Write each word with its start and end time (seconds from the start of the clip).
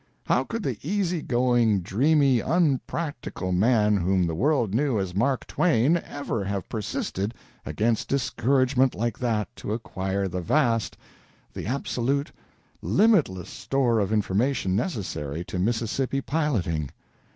How 0.25 0.43
could 0.43 0.63
the 0.63 0.79
easy 0.81 1.21
going, 1.21 1.81
dreamy, 1.81 2.39
unpractical 2.39 3.51
man 3.51 3.97
whom 3.97 4.25
the 4.25 4.33
world 4.33 4.73
knew 4.73 4.97
as 4.97 5.13
Mark 5.13 5.45
Twain 5.45 5.95
ever 5.97 6.43
have 6.43 6.67
persisted 6.67 7.35
against 7.67 8.07
discouragement 8.07 8.95
like 8.95 9.19
that 9.19 9.55
to 9.57 9.73
acquire 9.73 10.27
the 10.27 10.41
vast, 10.41 10.97
the 11.53 11.67
absolute, 11.67 12.31
limitless 12.81 13.51
store 13.51 13.99
of 13.99 14.11
information 14.11 14.75
necessary 14.75 15.43
to 15.45 15.59
Mississippi 15.59 16.19
piloting? 16.19 16.89